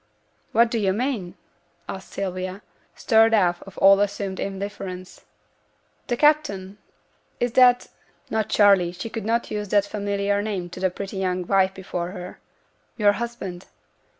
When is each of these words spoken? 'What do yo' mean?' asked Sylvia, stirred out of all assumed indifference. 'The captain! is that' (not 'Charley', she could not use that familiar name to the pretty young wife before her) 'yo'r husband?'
'What 0.51 0.71
do 0.71 0.79
yo' 0.79 0.93
mean?' 0.93 1.35
asked 1.87 2.11
Sylvia, 2.11 2.63
stirred 2.95 3.35
out 3.35 3.61
of 3.67 3.77
all 3.77 3.99
assumed 3.99 4.39
indifference. 4.39 5.25
'The 6.07 6.17
captain! 6.17 6.79
is 7.39 7.51
that' 7.51 7.87
(not 8.31 8.49
'Charley', 8.49 8.93
she 8.93 9.11
could 9.11 9.25
not 9.25 9.51
use 9.51 9.69
that 9.69 9.85
familiar 9.85 10.41
name 10.41 10.71
to 10.71 10.79
the 10.79 10.89
pretty 10.89 11.17
young 11.17 11.45
wife 11.45 11.75
before 11.75 12.13
her) 12.13 12.39
'yo'r 12.97 13.11
husband?' 13.11 13.67